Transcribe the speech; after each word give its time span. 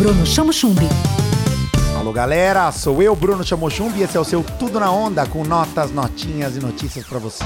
Bruno 0.00 0.24
Chamo 0.24 0.50
Chumbi. 0.50 0.88
Alô 1.94 2.10
galera, 2.10 2.72
sou 2.72 3.02
eu, 3.02 3.14
Bruno 3.14 3.44
Chamochumbi, 3.44 3.98
e 3.98 4.02
esse 4.02 4.16
é 4.16 4.20
o 4.20 4.24
seu 4.24 4.42
Tudo 4.42 4.80
na 4.80 4.90
Onda, 4.90 5.26
com 5.26 5.44
notas, 5.44 5.92
notinhas 5.92 6.56
e 6.56 6.58
notícias 6.58 7.04
para 7.04 7.18
você. 7.18 7.44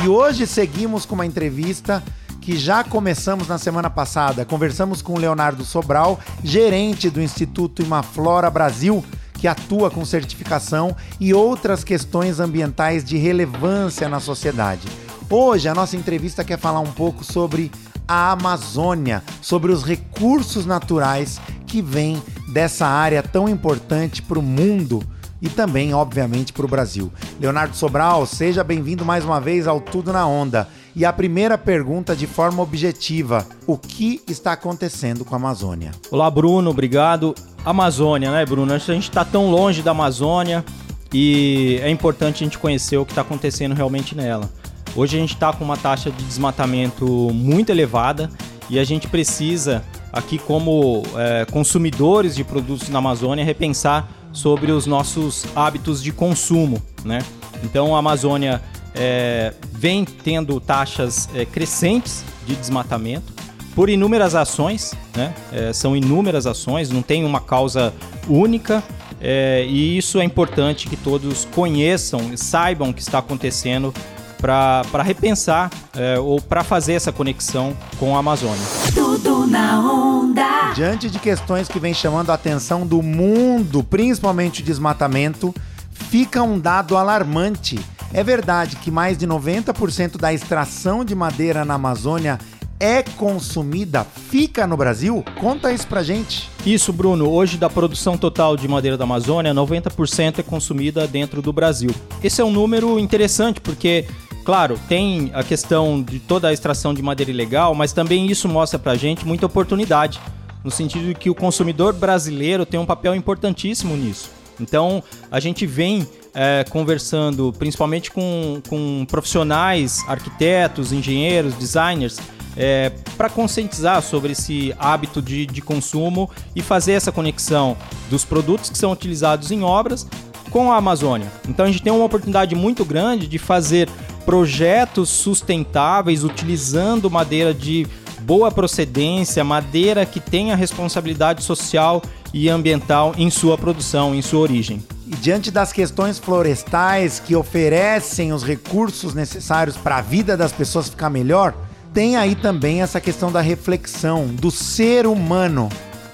E 0.00 0.06
hoje 0.06 0.46
seguimos 0.46 1.04
com 1.04 1.16
uma 1.16 1.26
entrevista 1.26 2.00
que 2.40 2.56
já 2.56 2.84
começamos 2.84 3.48
na 3.48 3.58
semana 3.58 3.90
passada. 3.90 4.44
Conversamos 4.44 5.02
com 5.02 5.14
o 5.14 5.18
Leonardo 5.18 5.64
Sobral, 5.64 6.20
gerente 6.44 7.10
do 7.10 7.20
Instituto 7.20 7.82
Imaflora 7.82 8.48
Brasil, 8.48 9.04
que 9.34 9.48
atua 9.48 9.90
com 9.90 10.04
certificação 10.04 10.94
e 11.18 11.34
outras 11.34 11.82
questões 11.82 12.38
ambientais 12.38 13.02
de 13.02 13.16
relevância 13.16 14.08
na 14.08 14.20
sociedade. 14.20 14.86
Hoje 15.28 15.68
a 15.68 15.74
nossa 15.74 15.96
entrevista 15.96 16.44
quer 16.44 16.58
falar 16.58 16.78
um 16.78 16.92
pouco 16.92 17.24
sobre 17.24 17.72
a 18.08 18.32
Amazônia, 18.32 19.22
sobre 19.42 19.70
os 19.70 19.84
recursos 19.84 20.64
naturais 20.64 21.38
que 21.66 21.82
vêm 21.82 22.20
dessa 22.48 22.86
área 22.86 23.22
tão 23.22 23.46
importante 23.46 24.22
para 24.22 24.38
o 24.38 24.42
mundo 24.42 25.04
e 25.40 25.48
também, 25.48 25.94
obviamente, 25.94 26.52
para 26.52 26.64
o 26.64 26.68
Brasil. 26.68 27.12
Leonardo 27.38 27.76
Sobral, 27.76 28.26
seja 28.26 28.64
bem-vindo 28.64 29.04
mais 29.04 29.24
uma 29.24 29.40
vez 29.40 29.68
ao 29.68 29.80
Tudo 29.80 30.12
na 30.12 30.26
Onda. 30.26 30.66
E 30.96 31.04
a 31.04 31.12
primeira 31.12 31.56
pergunta, 31.56 32.16
de 32.16 32.26
forma 32.26 32.62
objetiva: 32.62 33.46
o 33.66 33.76
que 33.76 34.20
está 34.26 34.52
acontecendo 34.52 35.24
com 35.24 35.34
a 35.34 35.38
Amazônia? 35.38 35.92
Olá, 36.10 36.28
Bruno, 36.30 36.70
obrigado. 36.70 37.34
Amazônia, 37.64 38.32
né, 38.32 38.44
Bruno? 38.44 38.72
A 38.72 38.78
gente 38.78 39.08
está 39.08 39.24
tão 39.24 39.50
longe 39.50 39.82
da 39.82 39.92
Amazônia 39.92 40.64
e 41.12 41.78
é 41.82 41.90
importante 41.90 42.42
a 42.42 42.46
gente 42.46 42.58
conhecer 42.58 42.96
o 42.96 43.04
que 43.04 43.12
está 43.12 43.22
acontecendo 43.22 43.74
realmente 43.74 44.16
nela. 44.16 44.50
Hoje 44.98 45.16
a 45.16 45.20
gente 45.20 45.34
está 45.34 45.52
com 45.52 45.64
uma 45.64 45.76
taxa 45.76 46.10
de 46.10 46.24
desmatamento 46.24 47.06
muito 47.32 47.70
elevada 47.70 48.28
e 48.68 48.80
a 48.80 48.84
gente 48.84 49.06
precisa, 49.06 49.84
aqui 50.12 50.38
como 50.38 51.04
é, 51.14 51.44
consumidores 51.44 52.34
de 52.34 52.42
produtos 52.42 52.88
na 52.88 52.98
Amazônia, 52.98 53.44
repensar 53.44 54.10
sobre 54.32 54.72
os 54.72 54.86
nossos 54.86 55.46
hábitos 55.54 56.02
de 56.02 56.10
consumo, 56.10 56.82
né? 57.04 57.20
Então 57.62 57.94
a 57.94 58.00
Amazônia 58.00 58.60
é, 58.92 59.54
vem 59.70 60.04
tendo 60.04 60.58
taxas 60.58 61.28
é, 61.32 61.44
crescentes 61.44 62.24
de 62.44 62.56
desmatamento 62.56 63.32
por 63.76 63.88
inúmeras 63.88 64.34
ações, 64.34 64.94
né? 65.16 65.32
É, 65.52 65.72
são 65.72 65.96
inúmeras 65.96 66.44
ações, 66.44 66.90
não 66.90 67.02
tem 67.02 67.24
uma 67.24 67.40
causa 67.40 67.94
única. 68.28 68.82
É, 69.20 69.64
e 69.64 69.96
isso 69.96 70.18
é 70.18 70.24
importante 70.24 70.88
que 70.88 70.96
todos 70.96 71.44
conheçam 71.44 72.32
e 72.32 72.36
saibam 72.36 72.90
o 72.90 72.94
que 72.94 73.00
está 73.00 73.18
acontecendo 73.18 73.94
para 74.40 75.02
repensar 75.02 75.70
é, 75.94 76.18
ou 76.18 76.40
para 76.40 76.62
fazer 76.64 76.94
essa 76.94 77.12
conexão 77.12 77.76
com 77.98 78.16
a 78.16 78.20
Amazônia. 78.20 78.62
Tudo 78.94 79.46
na 79.46 79.80
onda. 79.80 80.72
Diante 80.74 81.10
de 81.10 81.18
questões 81.18 81.68
que 81.68 81.78
vêm 81.78 81.92
chamando 81.92 82.30
a 82.30 82.34
atenção 82.34 82.86
do 82.86 83.02
mundo, 83.02 83.82
principalmente 83.82 84.62
o 84.62 84.64
desmatamento, 84.64 85.54
fica 85.90 86.42
um 86.42 86.58
dado 86.58 86.96
alarmante. 86.96 87.78
É 88.12 88.22
verdade 88.22 88.76
que 88.76 88.90
mais 88.90 89.18
de 89.18 89.26
90% 89.26 90.16
da 90.16 90.32
extração 90.32 91.04
de 91.04 91.14
madeira 91.14 91.64
na 91.64 91.74
Amazônia 91.74 92.38
é 92.80 93.02
consumida, 93.02 94.04
fica 94.04 94.66
no 94.66 94.76
Brasil? 94.76 95.24
Conta 95.40 95.72
isso 95.72 95.86
pra 95.86 96.02
gente. 96.02 96.48
Isso, 96.64 96.92
Bruno. 96.92 97.28
Hoje, 97.28 97.56
da 97.56 97.68
produção 97.68 98.16
total 98.16 98.56
de 98.56 98.68
madeira 98.68 98.96
da 98.96 99.04
Amazônia, 99.04 99.52
90% 99.52 100.38
é 100.38 100.42
consumida 100.42 101.06
dentro 101.06 101.42
do 101.42 101.52
Brasil. 101.52 101.90
Esse 102.22 102.40
é 102.40 102.44
um 102.44 102.52
número 102.52 102.98
interessante 102.98 103.60
porque 103.60 104.06
Claro, 104.48 104.80
tem 104.88 105.30
a 105.34 105.44
questão 105.44 106.02
de 106.02 106.18
toda 106.18 106.48
a 106.48 106.52
extração 106.54 106.94
de 106.94 107.02
madeira 107.02 107.30
ilegal, 107.30 107.74
mas 107.74 107.92
também 107.92 108.30
isso 108.30 108.48
mostra 108.48 108.78
pra 108.78 108.94
gente 108.94 109.26
muita 109.26 109.44
oportunidade, 109.44 110.18
no 110.64 110.70
sentido 110.70 111.08
de 111.08 111.14
que 111.14 111.28
o 111.28 111.34
consumidor 111.34 111.92
brasileiro 111.92 112.64
tem 112.64 112.80
um 112.80 112.86
papel 112.86 113.14
importantíssimo 113.14 113.94
nisso. 113.94 114.30
Então, 114.58 115.02
a 115.30 115.38
gente 115.38 115.66
vem 115.66 116.08
é, 116.32 116.64
conversando 116.70 117.52
principalmente 117.58 118.10
com, 118.10 118.62
com 118.66 119.04
profissionais, 119.10 120.02
arquitetos, 120.08 120.92
engenheiros, 120.92 121.52
designers, 121.52 122.18
é, 122.56 122.90
para 123.18 123.28
conscientizar 123.28 124.00
sobre 124.00 124.32
esse 124.32 124.74
hábito 124.78 125.20
de, 125.20 125.44
de 125.44 125.60
consumo 125.60 126.30
e 126.56 126.62
fazer 126.62 126.92
essa 126.92 127.12
conexão 127.12 127.76
dos 128.08 128.24
produtos 128.24 128.70
que 128.70 128.78
são 128.78 128.92
utilizados 128.92 129.50
em 129.50 129.62
obras 129.62 130.06
com 130.48 130.72
a 130.72 130.76
Amazônia. 130.76 131.30
Então 131.46 131.66
a 131.66 131.68
gente 131.68 131.82
tem 131.82 131.92
uma 131.92 132.06
oportunidade 132.06 132.54
muito 132.54 132.82
grande 132.82 133.26
de 133.26 133.38
fazer 133.38 133.90
projetos 134.28 135.08
sustentáveis 135.08 136.22
utilizando 136.22 137.10
madeira 137.10 137.54
de 137.54 137.86
boa 138.20 138.50
procedência, 138.50 139.42
madeira 139.42 140.04
que 140.04 140.20
tenha 140.20 140.54
responsabilidade 140.54 141.42
social 141.42 142.02
e 142.34 142.46
ambiental 142.46 143.14
em 143.16 143.30
sua 143.30 143.56
produção, 143.56 144.14
em 144.14 144.20
sua 144.20 144.40
origem. 144.40 144.84
E 145.06 145.16
diante 145.16 145.50
das 145.50 145.72
questões 145.72 146.18
florestais 146.18 147.18
que 147.18 147.34
oferecem 147.34 148.30
os 148.30 148.44
recursos 148.44 149.14
necessários 149.14 149.78
para 149.78 149.96
a 149.96 150.02
vida 150.02 150.36
das 150.36 150.52
pessoas 150.52 150.90
ficar 150.90 151.08
melhor, 151.08 151.54
tem 151.94 152.18
aí 152.18 152.34
também 152.34 152.82
essa 152.82 153.00
questão 153.00 153.32
da 153.32 153.40
reflexão 153.40 154.26
do 154.26 154.50
ser 154.50 155.06
humano 155.06 155.70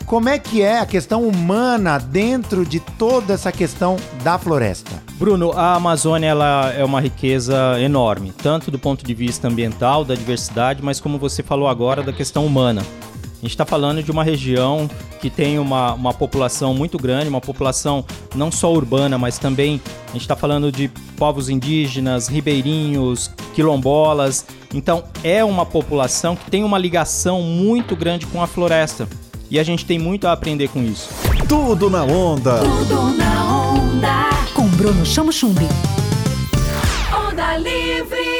como 0.06 0.28
é 0.28 0.38
que 0.38 0.60
é 0.60 0.80
a 0.80 0.86
questão 0.86 1.26
humana 1.26 1.98
dentro 1.98 2.64
de 2.64 2.78
toda 2.78 3.32
essa 3.32 3.50
questão 3.50 3.96
da 4.22 4.38
floresta? 4.38 4.93
Bruno, 5.16 5.52
a 5.52 5.74
Amazônia 5.74 6.26
ela 6.26 6.72
é 6.72 6.84
uma 6.84 7.00
riqueza 7.00 7.80
enorme, 7.80 8.32
tanto 8.32 8.70
do 8.70 8.78
ponto 8.78 9.04
de 9.04 9.14
vista 9.14 9.46
ambiental, 9.46 10.04
da 10.04 10.14
diversidade, 10.14 10.82
mas 10.82 11.00
como 11.00 11.18
você 11.18 11.42
falou 11.42 11.68
agora, 11.68 12.02
da 12.02 12.12
questão 12.12 12.44
humana. 12.44 12.82
A 12.82 13.46
gente 13.46 13.50
está 13.50 13.66
falando 13.66 14.02
de 14.02 14.10
uma 14.10 14.24
região 14.24 14.88
que 15.20 15.28
tem 15.28 15.58
uma, 15.58 15.92
uma 15.92 16.14
população 16.14 16.74
muito 16.74 16.98
grande, 16.98 17.28
uma 17.28 17.42
população 17.42 18.04
não 18.34 18.50
só 18.50 18.72
urbana, 18.72 19.18
mas 19.18 19.38
também 19.38 19.80
a 20.08 20.12
gente 20.12 20.22
está 20.22 20.34
falando 20.34 20.72
de 20.72 20.88
povos 21.16 21.48
indígenas, 21.48 22.26
ribeirinhos, 22.26 23.30
quilombolas. 23.54 24.46
Então 24.72 25.04
é 25.22 25.44
uma 25.44 25.66
população 25.66 26.34
que 26.34 26.50
tem 26.50 26.64
uma 26.64 26.78
ligação 26.78 27.42
muito 27.42 27.94
grande 27.94 28.26
com 28.26 28.42
a 28.42 28.46
floresta. 28.46 29.06
E 29.50 29.58
a 29.58 29.62
gente 29.62 29.84
tem 29.84 29.98
muito 29.98 30.26
a 30.26 30.32
aprender 30.32 30.68
com 30.68 30.82
isso. 30.82 31.10
Tudo 31.46 31.90
na 31.90 32.02
onda. 32.02 32.60
Tudo 32.60 33.16
na 33.16 33.44
onda. 33.44 34.33
Bruno 34.74 35.04
Chamo 35.04 35.30
Chumbi. 35.30 35.66
Onda 37.12 37.56
Livre. 37.56 38.33